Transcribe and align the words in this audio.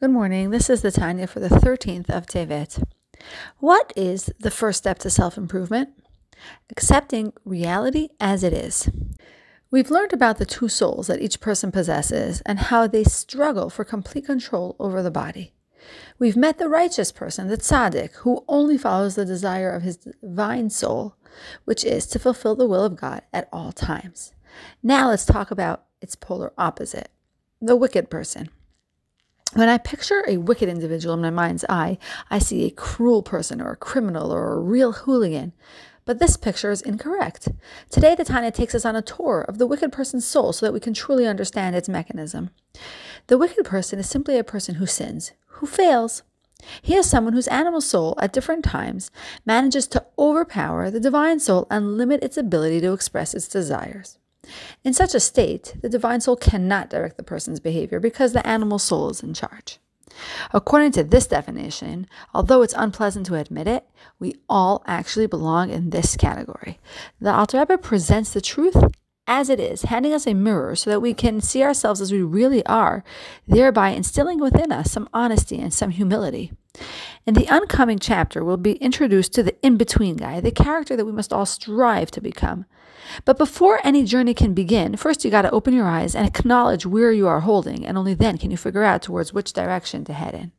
Good 0.00 0.12
morning. 0.12 0.48
This 0.48 0.70
is 0.70 0.80
the 0.80 0.90
Tanya 0.90 1.26
for 1.26 1.40
the 1.40 1.50
13th 1.50 2.08
of 2.08 2.24
Tevet. 2.24 2.82
What 3.58 3.92
is 3.94 4.32
the 4.38 4.50
first 4.50 4.78
step 4.78 4.98
to 5.00 5.10
self 5.10 5.36
improvement? 5.36 5.90
Accepting 6.70 7.34
reality 7.44 8.08
as 8.18 8.42
it 8.42 8.54
is. 8.54 8.88
We've 9.70 9.90
learned 9.90 10.14
about 10.14 10.38
the 10.38 10.46
two 10.46 10.70
souls 10.70 11.08
that 11.08 11.20
each 11.20 11.38
person 11.42 11.70
possesses 11.70 12.40
and 12.46 12.58
how 12.58 12.86
they 12.86 13.04
struggle 13.04 13.68
for 13.68 13.84
complete 13.84 14.24
control 14.24 14.74
over 14.78 15.02
the 15.02 15.10
body. 15.10 15.52
We've 16.18 16.34
met 16.34 16.56
the 16.56 16.70
righteous 16.70 17.12
person, 17.12 17.48
the 17.48 17.58
tzaddik, 17.58 18.14
who 18.20 18.42
only 18.48 18.78
follows 18.78 19.16
the 19.16 19.26
desire 19.26 19.70
of 19.70 19.82
his 19.82 19.98
divine 19.98 20.70
soul, 20.70 21.16
which 21.66 21.84
is 21.84 22.06
to 22.06 22.18
fulfill 22.18 22.56
the 22.56 22.66
will 22.66 22.86
of 22.86 22.96
God 22.96 23.20
at 23.34 23.50
all 23.52 23.70
times. 23.70 24.32
Now 24.82 25.10
let's 25.10 25.26
talk 25.26 25.50
about 25.50 25.84
its 26.00 26.14
polar 26.14 26.54
opposite, 26.56 27.10
the 27.60 27.76
wicked 27.76 28.08
person. 28.08 28.48
When 29.54 29.68
I 29.68 29.78
picture 29.78 30.22
a 30.28 30.36
wicked 30.36 30.68
individual 30.68 31.14
in 31.14 31.20
my 31.20 31.30
mind's 31.30 31.64
eye, 31.68 31.98
I 32.30 32.38
see 32.38 32.64
a 32.64 32.70
cruel 32.70 33.20
person 33.20 33.60
or 33.60 33.72
a 33.72 33.76
criminal 33.76 34.32
or 34.32 34.52
a 34.52 34.60
real 34.60 34.92
hooligan. 34.92 35.52
But 36.04 36.20
this 36.20 36.36
picture 36.36 36.70
is 36.70 36.82
incorrect. 36.82 37.48
Today, 37.90 38.14
the 38.14 38.24
Tanya 38.24 38.52
takes 38.52 38.76
us 38.76 38.84
on 38.84 38.94
a 38.94 39.02
tour 39.02 39.40
of 39.42 39.58
the 39.58 39.66
wicked 39.66 39.90
person's 39.90 40.24
soul 40.24 40.52
so 40.52 40.66
that 40.66 40.72
we 40.72 40.78
can 40.78 40.94
truly 40.94 41.26
understand 41.26 41.74
its 41.74 41.88
mechanism. 41.88 42.50
The 43.26 43.38
wicked 43.38 43.64
person 43.64 43.98
is 43.98 44.08
simply 44.08 44.38
a 44.38 44.44
person 44.44 44.76
who 44.76 44.86
sins, 44.86 45.32
who 45.46 45.66
fails. 45.66 46.22
He 46.80 46.94
is 46.94 47.10
someone 47.10 47.32
whose 47.32 47.48
animal 47.48 47.80
soul, 47.80 48.16
at 48.20 48.32
different 48.32 48.64
times, 48.64 49.10
manages 49.44 49.88
to 49.88 50.06
overpower 50.16 50.90
the 50.90 51.00
divine 51.00 51.40
soul 51.40 51.66
and 51.70 51.98
limit 51.98 52.22
its 52.22 52.36
ability 52.36 52.80
to 52.82 52.92
express 52.92 53.34
its 53.34 53.48
desires. 53.48 54.16
In 54.84 54.92
such 54.92 55.14
a 55.14 55.20
state, 55.20 55.76
the 55.82 55.88
divine 55.88 56.20
soul 56.20 56.36
cannot 56.36 56.90
direct 56.90 57.16
the 57.16 57.22
person's 57.22 57.60
behavior 57.60 58.00
because 58.00 58.32
the 58.32 58.46
animal 58.46 58.78
soul 58.78 59.10
is 59.10 59.22
in 59.22 59.34
charge. 59.34 59.78
According 60.52 60.92
to 60.92 61.04
this 61.04 61.26
definition, 61.26 62.06
although 62.34 62.62
it's 62.62 62.74
unpleasant 62.76 63.26
to 63.26 63.36
admit 63.36 63.68
it, 63.68 63.86
we 64.18 64.34
all 64.48 64.82
actually 64.86 65.26
belong 65.26 65.70
in 65.70 65.90
this 65.90 66.16
category. 66.16 66.78
The 67.20 67.32
Alter 67.32 67.60
Rebbe 67.60 67.78
presents 67.78 68.32
the 68.32 68.40
truth 68.40 68.76
as 69.26 69.48
it 69.48 69.60
is, 69.60 69.82
handing 69.82 70.12
us 70.12 70.26
a 70.26 70.34
mirror 70.34 70.74
so 70.74 70.90
that 70.90 71.00
we 71.00 71.14
can 71.14 71.40
see 71.40 71.62
ourselves 71.62 72.00
as 72.00 72.10
we 72.10 72.20
really 72.20 72.66
are, 72.66 73.04
thereby 73.46 73.90
instilling 73.90 74.40
within 74.40 74.72
us 74.72 74.90
some 74.90 75.08
honesty 75.14 75.58
and 75.58 75.72
some 75.72 75.90
humility. 75.90 76.52
In 77.26 77.34
the 77.34 77.48
oncoming 77.48 77.98
chapter, 77.98 78.44
we'll 78.44 78.56
be 78.56 78.74
introduced 78.74 79.32
to 79.34 79.42
the 79.42 79.54
in 79.64 79.76
between 79.76 80.16
guy, 80.16 80.40
the 80.40 80.50
character 80.50 80.96
that 80.96 81.04
we 81.04 81.12
must 81.12 81.32
all 81.32 81.46
strive 81.46 82.10
to 82.12 82.20
become. 82.20 82.64
But 83.24 83.38
before 83.38 83.80
any 83.84 84.04
journey 84.04 84.34
can 84.34 84.54
begin, 84.54 84.96
first 84.96 85.24
you 85.24 85.30
got 85.30 85.42
to 85.42 85.50
open 85.50 85.74
your 85.74 85.86
eyes 85.86 86.14
and 86.14 86.26
acknowledge 86.26 86.86
where 86.86 87.12
you 87.12 87.28
are 87.28 87.40
holding, 87.40 87.86
and 87.86 87.98
only 87.98 88.14
then 88.14 88.38
can 88.38 88.50
you 88.50 88.56
figure 88.56 88.84
out 88.84 89.02
towards 89.02 89.32
which 89.32 89.52
direction 89.52 90.04
to 90.04 90.12
head 90.12 90.34
in. 90.34 90.52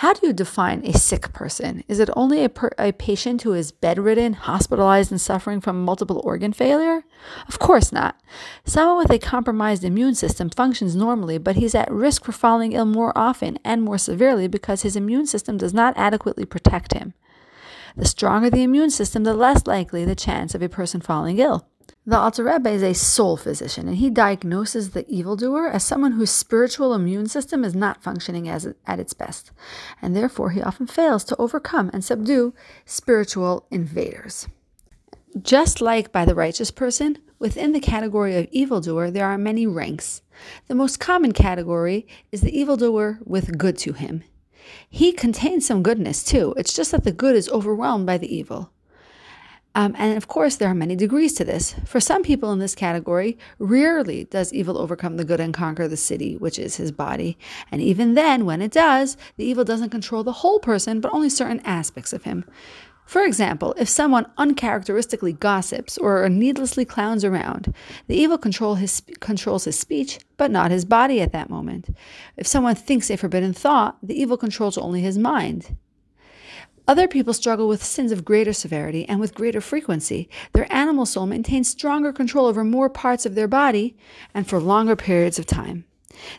How 0.00 0.12
do 0.12 0.26
you 0.26 0.34
define 0.34 0.84
a 0.84 0.92
sick 0.92 1.32
person? 1.32 1.82
Is 1.88 2.00
it 2.00 2.10
only 2.14 2.44
a, 2.44 2.50
per- 2.50 2.70
a, 2.78 2.92
patient 2.92 3.40
who 3.42 3.54
is 3.54 3.72
bedridden, 3.72 4.34
hospitalized, 4.34 5.10
and 5.10 5.18
suffering 5.18 5.62
from 5.62 5.82
multiple 5.82 6.20
organ 6.22 6.52
failure? 6.52 7.04
Of 7.48 7.58
course 7.58 7.92
not. 7.92 8.20
Someone 8.66 8.98
with 8.98 9.10
a 9.10 9.18
compromised 9.18 9.84
immune 9.84 10.14
system 10.14 10.50
functions 10.50 10.94
normally, 10.94 11.38
but 11.38 11.56
he's 11.56 11.74
at 11.74 11.90
risk 11.90 12.26
for 12.26 12.32
falling 12.32 12.72
ill 12.72 12.84
more 12.84 13.16
often 13.16 13.58
and 13.64 13.82
more 13.82 13.96
severely 13.96 14.48
because 14.48 14.82
his 14.82 14.96
immune 14.96 15.26
system 15.26 15.56
does 15.56 15.72
not 15.72 15.94
adequately 15.96 16.44
protect 16.44 16.92
him. 16.92 17.14
The 17.96 18.04
stronger 18.04 18.50
the 18.50 18.64
immune 18.64 18.90
system, 18.90 19.24
the 19.24 19.32
less 19.32 19.66
likely 19.66 20.04
the 20.04 20.14
chance 20.14 20.54
of 20.54 20.60
a 20.60 20.68
person 20.68 21.00
falling 21.00 21.38
ill. 21.38 21.66
The 22.08 22.16
Alter 22.16 22.44
Rebbe 22.44 22.70
is 22.70 22.84
a 22.84 22.94
soul 22.94 23.36
physician, 23.36 23.88
and 23.88 23.96
he 23.96 24.10
diagnoses 24.10 24.90
the 24.90 25.04
evildoer 25.08 25.66
as 25.66 25.82
someone 25.82 26.12
whose 26.12 26.30
spiritual 26.30 26.94
immune 26.94 27.26
system 27.26 27.64
is 27.64 27.74
not 27.74 28.00
functioning 28.00 28.48
as 28.48 28.72
at 28.86 29.00
its 29.00 29.12
best, 29.12 29.50
and 30.00 30.14
therefore 30.14 30.50
he 30.50 30.62
often 30.62 30.86
fails 30.86 31.24
to 31.24 31.36
overcome 31.36 31.90
and 31.92 32.04
subdue 32.04 32.54
spiritual 32.84 33.66
invaders. 33.72 34.46
Just 35.42 35.80
like 35.80 36.12
by 36.12 36.24
the 36.24 36.36
righteous 36.36 36.70
person, 36.70 37.18
within 37.40 37.72
the 37.72 37.80
category 37.80 38.36
of 38.36 38.46
evildoer, 38.52 39.10
there 39.10 39.26
are 39.26 39.36
many 39.36 39.66
ranks. 39.66 40.22
The 40.68 40.76
most 40.76 41.00
common 41.00 41.32
category 41.32 42.06
is 42.30 42.40
the 42.40 42.56
evildoer 42.56 43.18
with 43.24 43.58
good 43.58 43.76
to 43.78 43.94
him. 43.94 44.22
He 44.88 45.10
contains 45.10 45.66
some 45.66 45.82
goodness 45.82 46.22
too. 46.22 46.54
It's 46.56 46.72
just 46.72 46.92
that 46.92 47.02
the 47.02 47.10
good 47.10 47.34
is 47.34 47.48
overwhelmed 47.48 48.06
by 48.06 48.16
the 48.16 48.32
evil. 48.32 48.70
Um, 49.76 49.94
and 49.98 50.16
of 50.16 50.26
course, 50.26 50.56
there 50.56 50.70
are 50.70 50.74
many 50.74 50.96
degrees 50.96 51.34
to 51.34 51.44
this. 51.44 51.74
For 51.84 52.00
some 52.00 52.22
people 52.22 52.50
in 52.50 52.60
this 52.60 52.74
category, 52.74 53.36
rarely 53.58 54.24
does 54.24 54.50
evil 54.54 54.78
overcome 54.78 55.18
the 55.18 55.24
good 55.24 55.38
and 55.38 55.52
conquer 55.52 55.86
the 55.86 55.98
city, 55.98 56.34
which 56.38 56.58
is 56.58 56.76
his 56.76 56.90
body. 56.90 57.36
And 57.70 57.82
even 57.82 58.14
then, 58.14 58.46
when 58.46 58.62
it 58.62 58.72
does, 58.72 59.18
the 59.36 59.44
evil 59.44 59.64
doesn't 59.64 59.90
control 59.90 60.24
the 60.24 60.32
whole 60.32 60.60
person, 60.60 61.00
but 61.00 61.12
only 61.12 61.28
certain 61.28 61.60
aspects 61.60 62.14
of 62.14 62.22
him. 62.22 62.46
For 63.04 63.22
example, 63.22 63.74
if 63.76 63.86
someone 63.86 64.32
uncharacteristically 64.38 65.34
gossips 65.34 65.98
or 65.98 66.26
needlessly 66.30 66.86
clowns 66.86 67.22
around, 67.22 67.74
the 68.06 68.16
evil 68.16 68.38
control 68.38 68.76
his, 68.76 69.02
controls 69.20 69.64
his 69.64 69.78
speech, 69.78 70.20
but 70.38 70.50
not 70.50 70.70
his 70.70 70.86
body 70.86 71.20
at 71.20 71.32
that 71.32 71.50
moment. 71.50 71.94
If 72.38 72.46
someone 72.46 72.76
thinks 72.76 73.10
a 73.10 73.16
forbidden 73.18 73.52
thought, 73.52 73.98
the 74.02 74.18
evil 74.18 74.38
controls 74.38 74.78
only 74.78 75.02
his 75.02 75.18
mind. 75.18 75.76
Other 76.88 77.08
people 77.08 77.34
struggle 77.34 77.66
with 77.66 77.82
sins 77.82 78.12
of 78.12 78.24
greater 78.24 78.52
severity 78.52 79.08
and 79.08 79.18
with 79.18 79.34
greater 79.34 79.60
frequency. 79.60 80.28
Their 80.52 80.72
animal 80.72 81.04
soul 81.04 81.26
maintains 81.26 81.68
stronger 81.68 82.12
control 82.12 82.46
over 82.46 82.62
more 82.62 82.88
parts 82.88 83.26
of 83.26 83.34
their 83.34 83.48
body 83.48 83.96
and 84.32 84.46
for 84.46 84.60
longer 84.60 84.94
periods 84.94 85.38
of 85.38 85.46
time. 85.46 85.84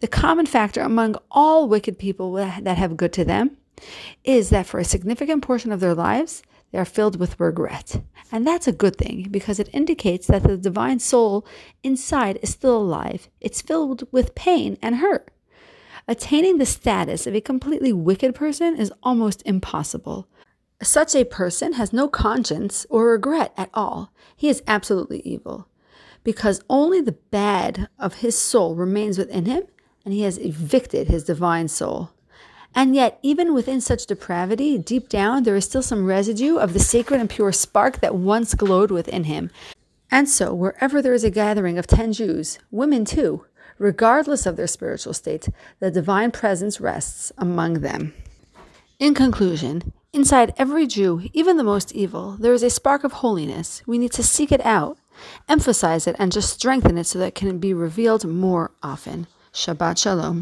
The 0.00 0.08
common 0.08 0.46
factor 0.46 0.80
among 0.80 1.16
all 1.30 1.68
wicked 1.68 1.98
people 1.98 2.32
that 2.32 2.66
have 2.66 2.96
good 2.96 3.12
to 3.14 3.24
them 3.24 3.56
is 4.24 4.50
that 4.50 4.66
for 4.66 4.78
a 4.78 4.84
significant 4.84 5.42
portion 5.42 5.72
of 5.72 5.80
their 5.80 5.94
lives, 5.94 6.42
they 6.70 6.78
are 6.78 6.84
filled 6.84 7.18
with 7.18 7.38
regret. 7.38 8.02
And 8.30 8.46
that's 8.46 8.68
a 8.68 8.72
good 8.72 8.96
thing 8.96 9.28
because 9.30 9.60
it 9.60 9.68
indicates 9.72 10.26
that 10.26 10.42
the 10.42 10.56
divine 10.56 10.98
soul 10.98 11.46
inside 11.82 12.38
is 12.42 12.50
still 12.50 12.76
alive. 12.76 13.28
It's 13.40 13.60
filled 13.62 14.04
with 14.10 14.34
pain 14.34 14.78
and 14.82 14.96
hurt. 14.96 15.31
Attaining 16.08 16.58
the 16.58 16.66
status 16.66 17.26
of 17.26 17.34
a 17.34 17.40
completely 17.40 17.92
wicked 17.92 18.34
person 18.34 18.76
is 18.76 18.92
almost 19.02 19.42
impossible. 19.46 20.26
Such 20.82 21.14
a 21.14 21.24
person 21.24 21.74
has 21.74 21.92
no 21.92 22.08
conscience 22.08 22.86
or 22.90 23.08
regret 23.08 23.52
at 23.56 23.70
all. 23.72 24.12
He 24.36 24.48
is 24.48 24.62
absolutely 24.66 25.20
evil 25.20 25.68
because 26.24 26.62
only 26.68 27.00
the 27.00 27.12
bad 27.12 27.88
of 27.98 28.14
his 28.14 28.36
soul 28.36 28.74
remains 28.74 29.18
within 29.18 29.46
him 29.46 29.62
and 30.04 30.12
he 30.12 30.22
has 30.22 30.38
evicted 30.38 31.08
his 31.08 31.24
divine 31.24 31.68
soul. 31.68 32.10
And 32.74 32.94
yet, 32.94 33.18
even 33.22 33.52
within 33.52 33.80
such 33.80 34.06
depravity, 34.06 34.78
deep 34.78 35.08
down, 35.08 35.42
there 35.42 35.56
is 35.56 35.66
still 35.66 35.82
some 35.82 36.06
residue 36.06 36.56
of 36.56 36.72
the 36.72 36.80
sacred 36.80 37.20
and 37.20 37.28
pure 37.28 37.52
spark 37.52 38.00
that 38.00 38.14
once 38.14 38.54
glowed 38.54 38.90
within 38.90 39.24
him. 39.24 39.50
And 40.10 40.28
so, 40.28 40.54
wherever 40.54 41.02
there 41.02 41.12
is 41.12 41.24
a 41.24 41.30
gathering 41.30 41.78
of 41.78 41.86
10 41.86 42.14
Jews, 42.14 42.58
women 42.70 43.04
too, 43.04 43.44
regardless 43.82 44.46
of 44.46 44.56
their 44.56 44.66
spiritual 44.66 45.12
state, 45.12 45.48
the 45.80 45.90
divine 45.90 46.30
presence 46.30 46.80
rests 46.80 47.32
among 47.36 47.80
them. 47.80 48.14
In 49.00 49.12
conclusion, 49.12 49.92
inside 50.12 50.54
every 50.56 50.86
Jew, 50.86 51.28
even 51.32 51.56
the 51.56 51.64
most 51.64 51.92
evil, 51.92 52.36
there 52.38 52.52
is 52.52 52.62
a 52.62 52.70
spark 52.70 53.02
of 53.02 53.14
holiness. 53.14 53.82
We 53.84 53.98
need 53.98 54.12
to 54.12 54.22
seek 54.22 54.52
it 54.52 54.64
out, 54.64 54.98
emphasize 55.48 56.06
it, 56.06 56.14
and 56.18 56.30
just 56.30 56.52
strengthen 56.52 56.96
it 56.96 57.04
so 57.04 57.18
that 57.18 57.28
it 57.28 57.34
can 57.34 57.58
be 57.58 57.74
revealed 57.74 58.24
more 58.24 58.70
often. 58.82 59.26
Shabbat 59.52 59.98
Shalom. 59.98 60.40